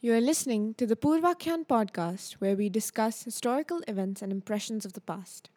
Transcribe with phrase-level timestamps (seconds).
[0.00, 4.92] You are listening to the Purvakyan podcast, where we discuss historical events and impressions of
[4.92, 5.50] the past.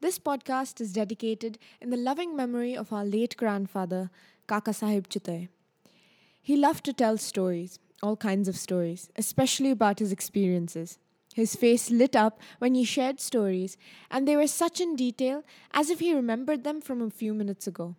[0.00, 4.08] This podcast is dedicated in the loving memory of our late grandfather,
[4.46, 5.48] Kaka Sahib Chitoy.
[6.40, 10.96] He loved to tell stories, all kinds of stories, especially about his experiences.
[11.34, 13.76] His face lit up when he shared stories,
[14.10, 17.66] and they were such in detail as if he remembered them from a few minutes
[17.66, 17.94] ago.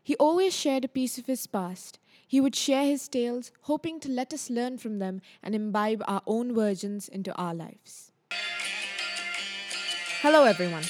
[0.00, 1.98] He always shared a piece of his past.
[2.28, 6.22] He would share his tales, hoping to let us learn from them and imbibe our
[6.26, 8.10] own versions into our lives.
[10.22, 10.82] Hello, everyone.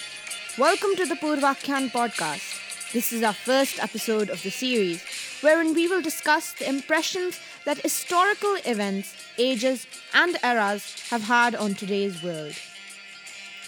[0.56, 2.92] Welcome to the Purvakyan podcast.
[2.94, 5.04] This is our first episode of the series,
[5.42, 11.74] wherein we will discuss the impressions that historical events, ages, and eras have had on
[11.74, 12.54] today's world.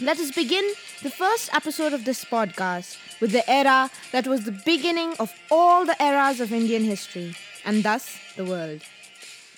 [0.00, 0.64] Let us begin
[1.02, 5.84] the first episode of this podcast with the era that was the beginning of all
[5.84, 8.82] the eras of Indian history, and thus the world.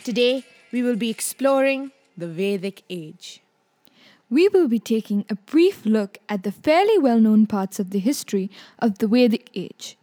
[0.05, 3.43] Today, we will be exploring the Vedic Age.
[4.29, 7.99] We will be taking a brief look at the fairly well known parts of the
[7.99, 9.97] history of the Vedic Age.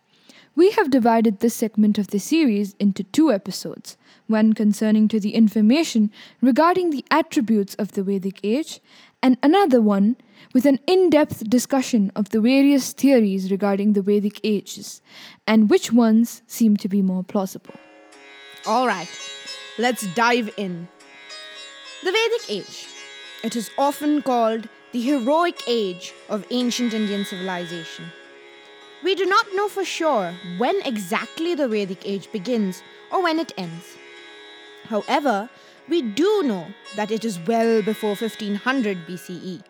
[0.55, 3.95] We have divided this segment of the series into two episodes
[4.27, 6.11] one concerning to the information
[6.41, 8.81] regarding the attributes of the Vedic age,
[9.21, 10.17] and another one
[10.53, 15.01] with an in depth discussion of the various theories regarding the Vedic ages
[15.45, 17.75] and which ones seem to be more plausible.
[18.67, 19.07] Alright,
[19.77, 20.89] let's dive in.
[22.03, 22.87] The Vedic Age.
[23.41, 28.07] It is often called the heroic age of ancient Indian civilization.
[29.05, 33.53] We do not know for sure when exactly the Vedic age begins or when it
[33.57, 33.95] ends.
[34.89, 35.49] However,
[35.87, 39.63] we do know that it is well before 1500 BCE.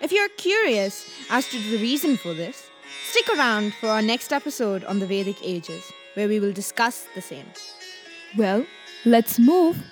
[0.00, 2.70] If you're curious as to the reason for this,
[3.08, 7.22] stick around for our next episode on the Vedic ages, where we will discuss the
[7.22, 7.46] same.
[8.36, 8.64] Well,
[9.04, 9.82] let's move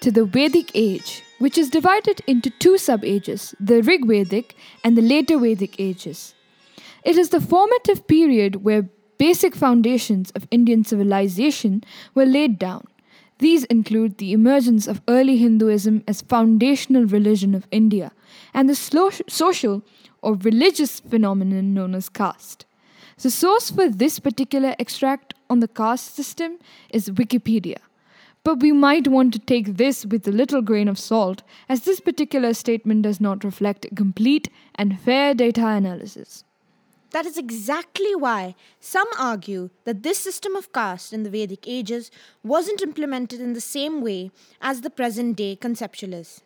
[0.00, 4.98] to the Vedic age, which is divided into two sub ages the Rig Vedic and
[4.98, 6.34] the later Vedic ages.
[7.04, 11.84] It is the formative period where basic foundations of Indian civilization
[12.14, 12.86] were laid down.
[13.38, 18.12] These include the emergence of early Hinduism as foundational religion of India
[18.52, 19.82] and the slo- social
[20.20, 22.66] or religious phenomenon known as caste.
[23.18, 26.58] The source for this particular extract on the caste system
[26.90, 27.78] is Wikipedia.
[28.44, 31.98] But we might want to take this with a little grain of salt, as this
[31.98, 36.44] particular statement does not reflect complete and fair data analysis.
[37.10, 42.10] That is exactly why some argue that this system of caste in the Vedic ages
[42.44, 44.30] wasn't implemented in the same way
[44.60, 46.42] as the present day conceptualists.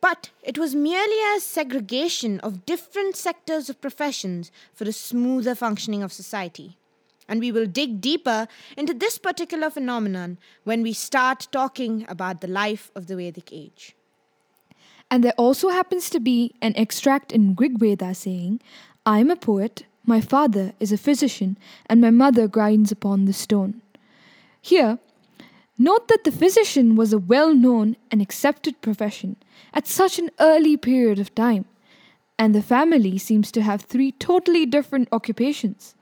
[0.00, 6.02] But it was merely a segregation of different sectors of professions for a smoother functioning
[6.02, 6.77] of society.
[7.28, 12.48] And we will dig deeper into this particular phenomenon when we start talking about the
[12.48, 13.94] life of the Vedic age.
[15.10, 18.60] And there also happens to be an extract in Rig Veda saying,
[19.06, 23.32] I am a poet, my father is a physician, and my mother grinds upon the
[23.32, 23.80] stone.
[24.60, 24.98] Here,
[25.78, 29.36] note that the physician was a well known and accepted profession
[29.72, 31.64] at such an early period of time,
[32.38, 35.94] and the family seems to have three totally different occupations.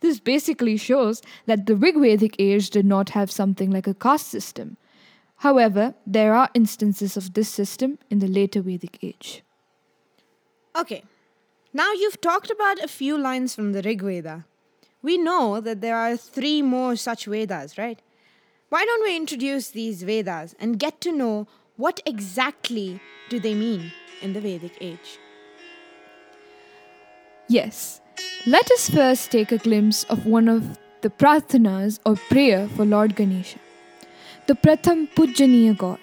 [0.00, 4.76] This basically shows that the Rigvedic age did not have something like a caste system.
[5.36, 9.42] However, there are instances of this system in the later Vedic age.
[10.76, 11.02] Okay,
[11.72, 14.44] now you've talked about a few lines from the Rig Veda.
[15.02, 18.00] We know that there are three more such Vedas, right?
[18.68, 23.00] Why don't we introduce these Vedas and get to know what exactly
[23.30, 25.18] do they mean in the Vedic age?
[27.48, 27.99] Yes,
[28.46, 33.14] let us first take a glimpse of one of the prarthanas or prayer for Lord
[33.14, 33.58] Ganesha,
[34.46, 36.00] the Pratham Pujaniya God,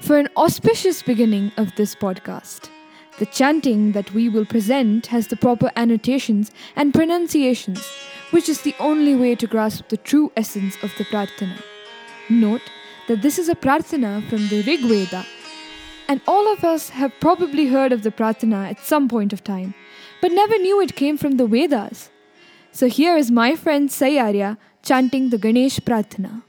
[0.00, 2.68] for an auspicious beginning of this podcast.
[3.18, 7.82] The chanting that we will present has the proper annotations and pronunciations,
[8.30, 11.62] which is the only way to grasp the true essence of the prarthana.
[12.28, 12.62] Note
[13.08, 15.24] that this is a prarthana from the Rig Veda,
[16.08, 19.74] and all of us have probably heard of the prarthana at some point of time,
[20.20, 22.10] but never knew it came from the Vedas.
[22.72, 26.42] So here is my friend Sayarya chanting the Ganesh Prarthana.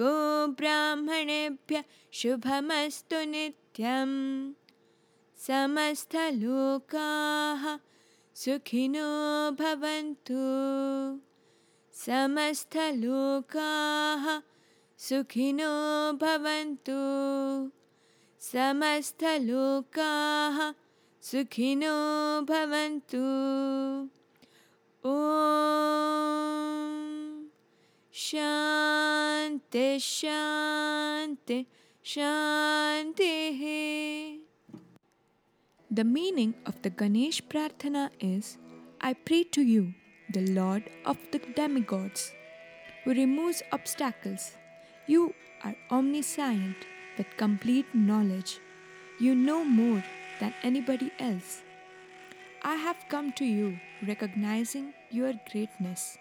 [0.00, 4.52] गोब्राह्मणेभ्यः शुभमस्तु नित्यम्
[5.46, 7.78] समस्तलोकाः
[8.34, 10.40] सुखिनो भवन्तु।
[11.92, 14.42] समस्तलोकाः
[14.98, 15.72] सुखिनो
[16.12, 17.00] भवन्तु।
[18.40, 20.74] समस्तलोकाः
[21.22, 23.24] सुखिनो भवन्तु।
[25.08, 25.10] ॐ
[28.12, 31.66] शान्ति शान्ति
[32.04, 33.60] शान्तिः।
[35.90, 38.58] The meaning of the Ganesh Prarthana is
[39.00, 39.94] I pray to you,
[40.30, 42.30] the Lord of the demigods,
[43.04, 44.52] who removes obstacles.
[45.06, 46.76] You are omniscient
[47.16, 48.60] with complete knowledge.
[49.18, 50.04] You know more
[50.40, 51.62] than anybody else.
[52.62, 56.18] I have come to you recognizing your greatness.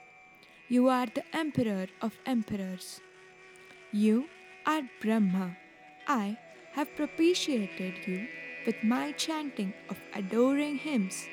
[0.69, 3.01] You are the Emperor of emperors.
[3.91, 4.29] You
[4.65, 5.57] are Brahma.
[6.07, 6.37] I
[6.71, 8.27] have propitiated you
[8.67, 11.27] with my chanting of adoring hymns.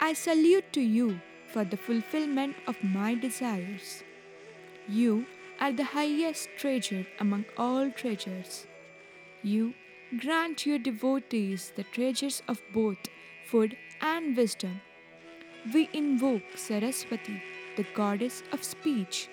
[0.00, 4.04] I salute to you for the fulfillment of my desires.
[4.86, 5.26] You
[5.58, 8.66] are the highest treasure among all treasures.
[9.42, 9.72] You
[10.20, 12.98] grant your devotees the treasures of both
[13.46, 14.80] food and wisdom.
[15.72, 17.42] We invoke Saraswati,
[17.76, 19.28] the goddess of speech.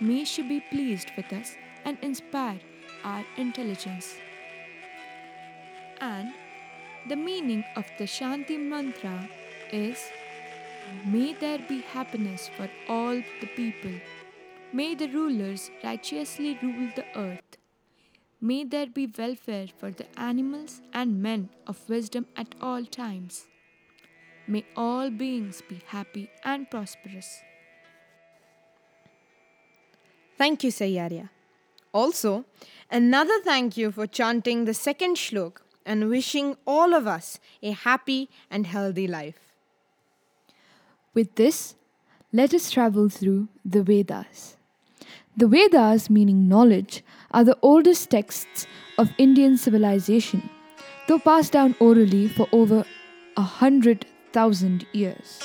[0.00, 1.54] May she be pleased with us
[1.84, 2.58] and inspire
[3.04, 4.16] our intelligence.
[6.00, 6.32] And
[7.08, 9.28] the meaning of the Shanti mantra
[9.72, 9.98] is
[11.06, 13.92] May there be happiness for all the people.
[14.72, 17.56] May the rulers righteously rule the earth.
[18.40, 23.46] May there be welfare for the animals and men of wisdom at all times.
[24.46, 27.40] May all beings be happy and prosperous.
[30.36, 31.28] Thank you, Sayarya.
[31.92, 32.44] Also,
[32.90, 35.58] another thank you for chanting the second shlok
[35.90, 39.40] and wishing all of us a happy and healthy life.
[41.14, 41.74] With this,
[42.32, 44.56] let us travel through the Vedas.
[45.36, 47.02] The Vedas, meaning knowledge,
[47.32, 50.48] are the oldest texts of Indian civilization,
[51.08, 52.84] though passed down orally for over
[53.36, 55.40] a hundred thousand years.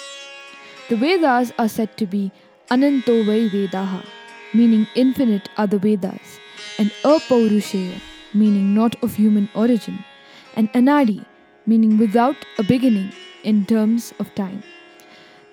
[0.90, 2.32] The Vedas are said to be
[2.70, 4.06] Anantovai Vedaha,
[4.54, 6.40] meaning infinite are the Vedas,
[6.78, 8.00] and Apaurusheya,
[8.36, 10.04] meaning not of human origin,
[10.56, 11.26] and Anadi,
[11.66, 13.12] meaning without a beginning
[13.44, 14.64] in terms of time.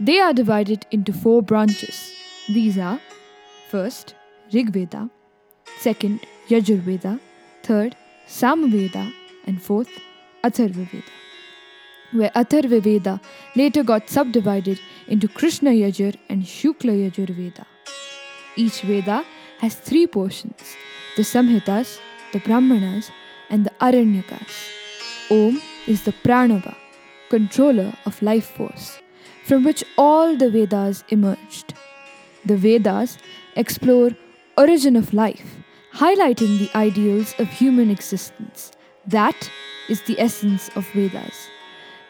[0.01, 2.13] They are divided into four branches.
[2.49, 3.01] These are
[3.71, 4.15] first
[4.53, 5.11] Rigveda,
[5.79, 7.21] second Yajurveda,
[7.63, 7.97] third
[8.27, 9.13] Samaveda,
[9.47, 9.91] and fourth
[10.45, 11.03] Atharvaveda.
[12.13, 13.21] Where Atharvaveda
[13.57, 17.65] later got subdivided into Krishna Yajur and Shukla Yajurveda.
[18.57, 19.25] Each Veda
[19.61, 20.77] has three portions
[21.17, 21.99] the Samhitas,
[22.33, 23.11] the Brahmanas,
[23.51, 24.82] and the Aranyakas.
[25.31, 26.75] Om is the Pranava,
[27.31, 28.99] controller of life force,
[29.45, 31.75] from which all the Vedas emerged.
[32.45, 33.19] The Vedas
[33.57, 34.11] explore
[34.57, 35.57] origin of life,
[35.95, 38.73] highlighting the ideals of human existence.
[39.07, 39.51] That
[39.89, 41.49] is the essence of Vedas.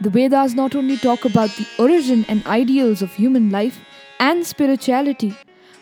[0.00, 3.78] The Vedas not only talk about the origin and ideals of human life
[4.18, 5.34] and spirituality,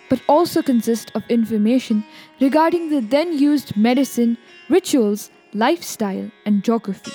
[0.09, 2.05] but also consist of information
[2.41, 4.37] regarding the then used medicine,
[4.69, 7.12] rituals, lifestyle, and geography.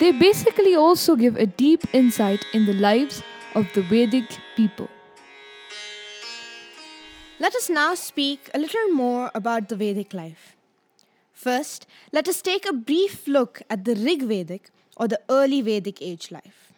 [0.00, 3.22] They basically also give a deep insight in the lives
[3.54, 4.88] of the Vedic people.
[7.38, 10.56] Let us now speak a little more about the Vedic life.
[11.32, 16.00] First, let us take a brief look at the Rig Vedic or the early Vedic
[16.00, 16.72] age life.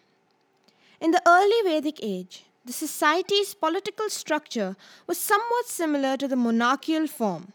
[1.01, 7.07] In the early Vedic age, the society's political structure was somewhat similar to the monarchical
[7.07, 7.53] form,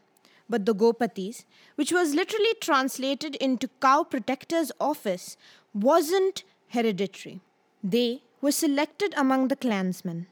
[0.51, 5.37] but the Gopatis, which was literally translated into cow protector's office,
[5.73, 7.39] wasn't hereditary.
[7.83, 10.27] They were selected among the clansmen.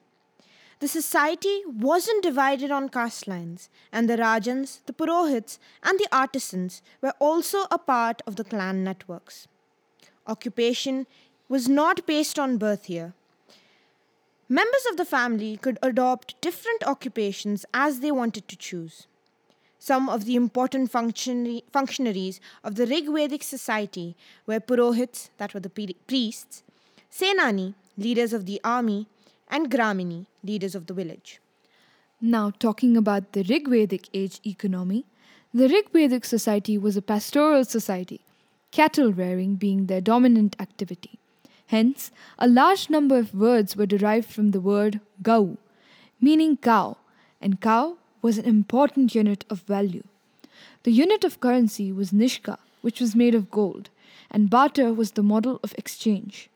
[0.79, 6.81] The society wasn't divided on caste lines, and the Rajans, the Purohits, and the artisans
[7.01, 9.47] were also a part of the clan networks.
[10.27, 11.07] occupation
[11.53, 13.13] was not based on birth here.
[14.47, 19.07] Members of the family could adopt different occupations as they wanted to choose.
[19.79, 25.95] Some of the important functionary, functionaries of the Rigvedic society were Purohits, that were the
[26.05, 26.63] priests,
[27.09, 29.07] Senani, leaders of the army,
[29.49, 31.39] and Gramini, leaders of the village.
[32.21, 35.05] Now, talking about the Rigvedic age economy,
[35.53, 38.19] the Rigvedic society was a pastoral society,
[38.71, 41.17] cattle rearing being their dominant activity.
[41.67, 45.57] Hence, a large number of words were derived from the word gau,
[46.19, 46.97] meaning cow,
[47.39, 50.03] and cow was an important unit of value.
[50.83, 53.89] The unit of currency was nishka, which was made of gold,
[54.31, 56.49] and barter was the model of exchange.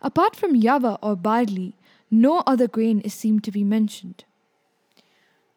[0.00, 1.74] Apart from yava or barley,
[2.10, 4.24] no other grain is seen to be mentioned.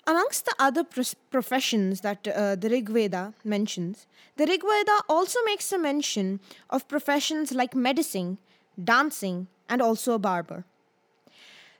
[0.08, 5.72] Amongst the other professions that uh, the Rig Veda mentions, the Rig Veda also makes
[5.72, 8.40] a mention of professions like medicine,
[8.84, 10.66] dancing, and also a barber.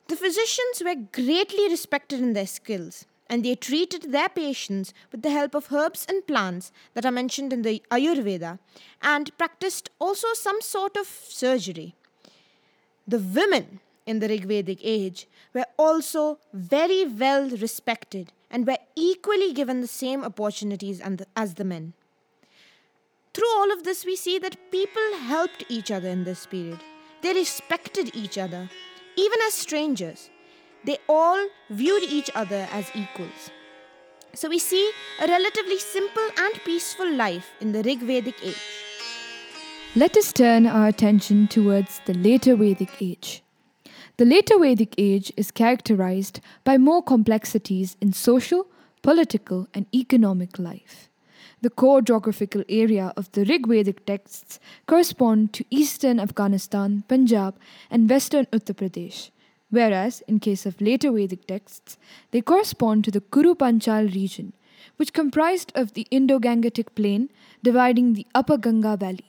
[0.08, 5.32] The physicians were greatly respected in their skills, and they treated their patients with the
[5.32, 8.60] help of herbs and plants that are mentioned in the Ayurveda,
[9.02, 11.96] and practiced also some sort of surgery.
[13.08, 19.80] The women in the Rigvedic age were also very well respected and were equally given
[19.80, 21.02] the same opportunities
[21.36, 21.94] as the men.
[23.34, 26.82] Through all of this, we see that people helped each other in this period.
[27.22, 28.70] They respected each other,
[29.16, 30.30] even as strangers.
[30.84, 33.52] They all viewed each other as equals.
[34.34, 38.56] So we see a relatively simple and peaceful life in the Rig Vedic age.
[39.96, 43.44] Let us turn our attention towards the later Vedic age.
[44.18, 48.68] The later Vedic age is characterized by more complexities in social,
[49.02, 51.10] political, and economic life.
[51.62, 57.56] The core geographical area of the Rig Vedic texts correspond to eastern Afghanistan, Punjab,
[57.90, 59.30] and western Uttar Pradesh,
[59.72, 61.98] whereas in case of later Vedic texts,
[62.30, 64.54] they correspond to the Kuru Panchal region,
[64.98, 67.30] which comprised of the Indo-Gangetic plain
[67.64, 69.26] dividing the upper Ganga valley.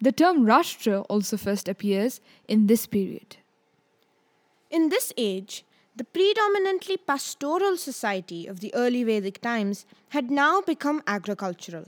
[0.00, 3.36] The term Rashtra also first appears in this period.
[4.70, 5.64] In this age,
[5.94, 11.86] the predominantly pastoral society of the early Vedic times had now become agricultural.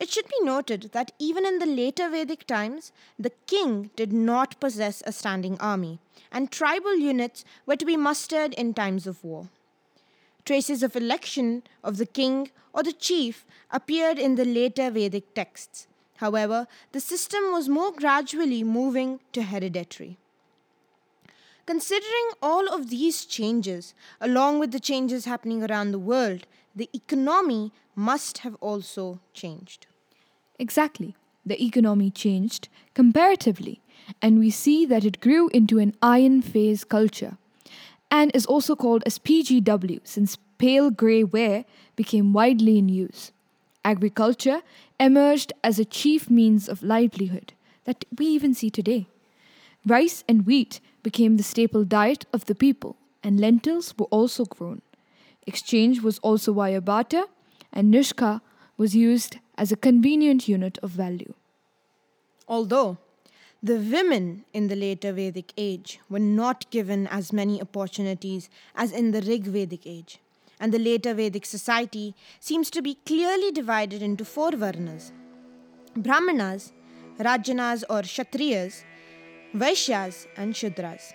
[0.00, 4.58] It should be noted that even in the later Vedic times, the king did not
[4.60, 5.98] possess a standing army,
[6.30, 9.48] and tribal units were to be mustered in times of war.
[10.44, 15.88] Traces of election of the king or the chief appeared in the later Vedic texts.
[16.18, 20.16] However, the system was more gradually moving to hereditary.
[21.66, 27.72] Considering all of these changes, along with the changes happening around the world, the economy
[27.98, 29.86] must have also changed.
[30.58, 31.16] Exactly.
[31.44, 33.80] The economy changed comparatively,
[34.22, 37.36] and we see that it grew into an iron phase culture
[38.10, 41.64] and is also called as PGW since pale grey ware
[41.96, 43.32] became widely in use.
[43.84, 44.62] Agriculture
[45.00, 47.52] emerged as a chief means of livelihood
[47.84, 49.08] that we even see today.
[49.86, 54.82] Rice and wheat became the staple diet of the people, and lentils were also grown.
[55.46, 57.24] Exchange was also via barter,
[57.72, 58.40] and nishka
[58.76, 61.34] was used as a convenient unit of value.
[62.46, 62.98] Although
[63.62, 69.10] the women in the later Vedic age were not given as many opportunities as in
[69.10, 70.20] the Rig Vedic age,
[70.60, 75.10] and the later Vedic society seems to be clearly divided into four varnas
[75.96, 76.72] Brahmanas,
[77.18, 78.84] Rajanas or Kshatriyas,
[79.54, 81.12] Vaishyas, and Shudras.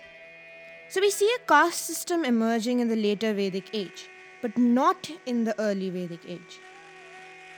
[0.90, 4.10] So we see a caste system emerging in the later Vedic age,
[4.44, 6.60] but not in the early Vedic age.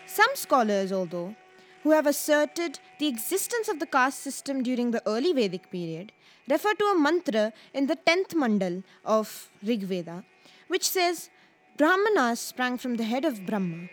[0.07, 1.35] Some scholars, although,
[1.83, 6.13] who have asserted the existence of the caste system during the early Vedic period,
[6.49, 10.23] refer to a mantra in the 10th mandal of Rig Veda,
[10.69, 11.29] which says
[11.77, 13.89] Brahmanas sprang from the head of Brahma,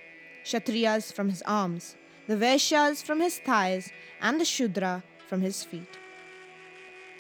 [0.45, 1.95] Kshatriyas from his arms,
[2.27, 5.97] the Vaishyas from his thighs, and the Shudra from his feet.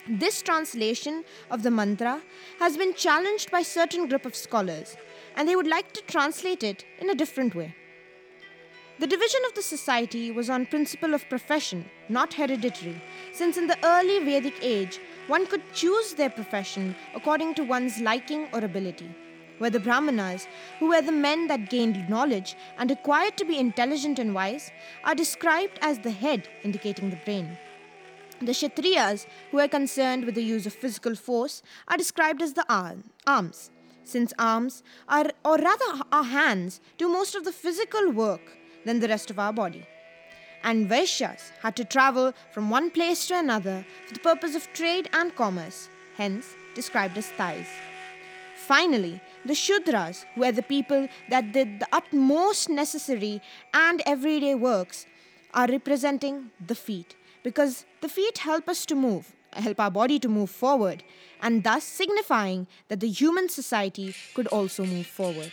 [0.07, 2.21] This translation of the mantra
[2.59, 4.97] has been challenged by certain group of scholars,
[5.35, 7.75] and they would like to translate it in a different way.
[8.99, 13.01] The division of the society was on principle of profession, not hereditary,
[13.33, 18.47] since in the early Vedic age one could choose their profession according to one's liking
[18.53, 19.09] or ability.
[19.57, 20.47] Where the Brahmanas,
[20.79, 24.71] who were the men that gained knowledge and required to be intelligent and wise,
[25.03, 27.57] are described as the head, indicating the brain.
[28.41, 32.65] The Kshatriyas, who are concerned with the use of physical force, are described as the
[32.71, 33.71] arm, arms,
[34.03, 38.41] since arms, are, or rather our hands, do most of the physical work
[38.85, 39.85] than the rest of our body.
[40.63, 45.09] and Vaishyas had to travel from one place to another for the purpose of trade
[45.13, 47.67] and commerce, hence described as thighs.
[48.67, 53.41] Finally, the Shudras, were the people that did the utmost necessary
[53.73, 55.05] and everyday works,
[55.53, 60.27] are representing the feet because the feet help us to move, help our body to
[60.29, 61.03] move forward,
[61.41, 65.51] and thus signifying that the human society could also move forward.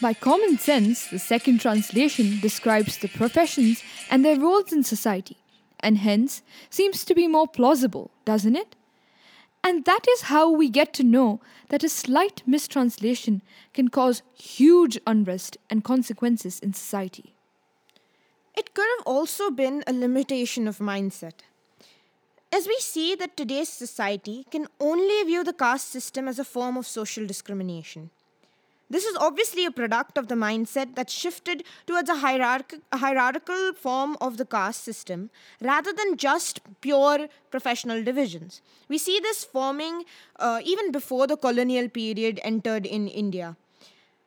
[0.00, 5.36] By common sense, the second translation describes the professions and their roles in society,
[5.80, 8.76] and hence seems to be more plausible, doesn't it?
[9.62, 13.42] And that is how we get to know that a slight mistranslation
[13.74, 17.34] can cause huge unrest and consequences in society.
[18.56, 21.42] It could have also been a limitation of mindset.
[22.52, 26.76] As we see that today's society can only view the caste system as a form
[26.76, 28.10] of social discrimination.
[28.90, 33.72] This is obviously a product of the mindset that shifted towards a, hierarch- a hierarchical
[33.72, 35.30] form of the caste system
[35.60, 38.62] rather than just pure professional divisions.
[38.88, 40.04] We see this forming
[40.40, 43.56] uh, even before the colonial period entered in India.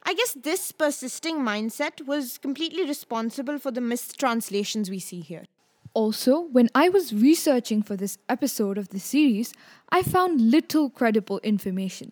[0.04, 5.44] I guess this persisting mindset was completely responsible for the mistranslations we see here.
[5.94, 9.54] Also, when I was researching for this episode of the series,
[9.90, 12.12] I found little credible information.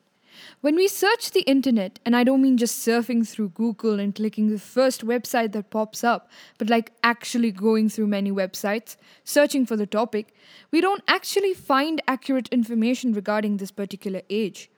[0.61, 4.49] When we search the internet, and I don't mean just surfing through Google and clicking
[4.49, 9.75] the first website that pops up, but like actually going through many websites, searching for
[9.75, 10.35] the topic,
[10.69, 14.69] we don't actually find accurate information regarding this particular age.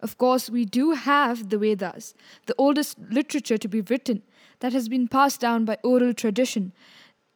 [0.00, 2.14] Of course, we do have the Vedas,
[2.46, 4.22] the oldest literature to be written
[4.60, 6.72] that has been passed down by oral tradition.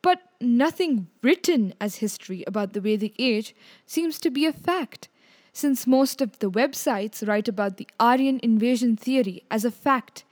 [0.04, 3.56] But nothing written as history about the Vedic age
[3.86, 5.08] seems to be a fact,
[5.54, 10.24] since most of the websites write about the Aryan invasion theory as a fact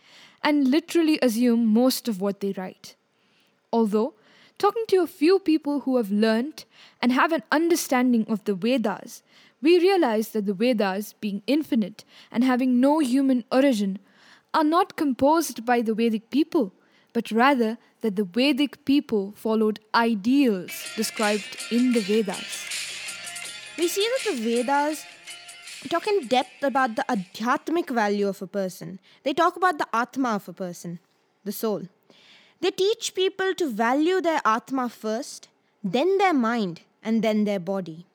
[0.44, 2.96] and literally assume most of what they write.
[3.72, 4.12] Although,
[4.58, 6.66] talking to a few people who have learnt
[7.00, 9.22] and have an understanding of the Vedas,
[9.62, 14.00] we realize that the Vedas, being infinite and having no human origin,
[14.52, 16.74] are not composed by the Vedic people,
[17.12, 22.68] but rather that the Vedic people followed ideals described in the Vedas.
[23.78, 25.04] We see that the Vedas
[25.88, 29.00] talk in depth about the adhyatmic value of a person.
[29.22, 30.98] They talk about the Atma of a person,
[31.44, 31.88] the soul.
[32.60, 35.48] They teach people to value their Atma first,
[35.82, 38.06] then their mind, and then their body.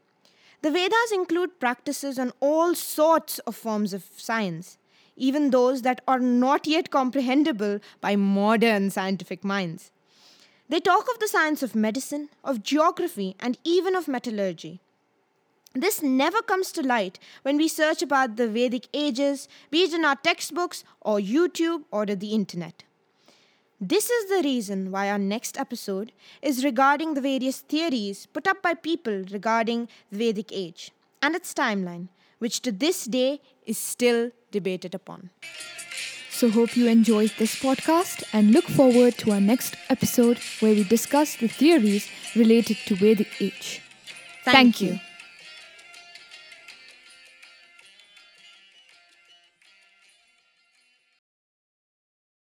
[0.61, 4.77] The Vedas include practices on all sorts of forms of science,
[5.17, 9.91] even those that are not yet comprehensible by modern scientific minds.
[10.69, 14.79] They talk of the science of medicine, of geography, and even of metallurgy.
[15.73, 20.03] This never comes to light when we search about the Vedic ages, be it in
[20.03, 22.83] our textbooks or YouTube or the internet.
[23.79, 28.63] This is the reason why our next episode is regarding the various theories put up
[28.63, 32.07] by people regarding the Vedic age and its timeline,
[32.39, 35.29] which to this day is still debated upon.
[36.29, 40.83] So, hope you enjoyed this podcast and look forward to our next episode where we
[40.83, 43.81] discuss the theories related to Vedic age.
[44.45, 44.99] Thank you.